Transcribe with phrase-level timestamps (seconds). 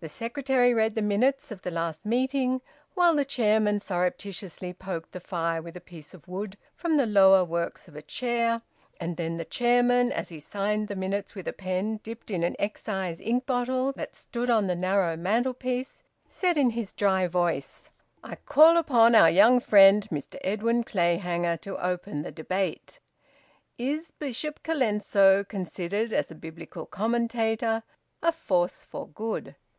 [0.00, 2.60] The secretary read the minutes of the last meeting,
[2.92, 7.42] while the chairman surreptitiously poked the fire with a piece of wood from the lower
[7.42, 8.60] works of a chair,
[9.00, 12.54] and then the chairman, as he signed the minutes with a pen dipped in an
[12.58, 17.88] excise ink bottle that stood on the narrow mantelpiece, said in his dry voice
[18.22, 23.00] "I call upon our young friend, Mr Edwin Clayhanger, to open the debate,
[23.78, 27.84] `Is Bishop Colenso, considered as a Biblical commentator,
[28.22, 29.54] a force for good?'"